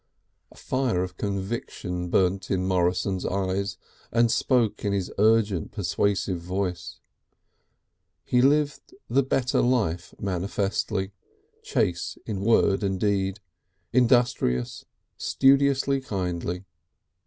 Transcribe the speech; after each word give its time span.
A 0.51 0.57
fire 0.57 1.03
of 1.03 1.15
conviction 1.15 2.09
burnt 2.09 2.49
in 2.49 2.65
Morrison's 2.67 3.23
eyes 3.23 3.77
and 4.11 4.31
spoke 4.31 4.83
in 4.83 4.93
his 4.93 5.11
urgent 5.19 5.71
persuasive 5.71 6.39
voice; 6.39 6.99
he 8.25 8.41
lived 8.41 8.95
the 9.11 9.21
better 9.21 9.61
life 9.61 10.15
manifestly, 10.19 11.11
chaste 11.61 12.17
in 12.25 12.41
word 12.41 12.81
and 12.81 12.99
deed, 12.99 13.41
industrious, 13.93 14.85
studiously 15.17 16.01
kindly. 16.01 16.65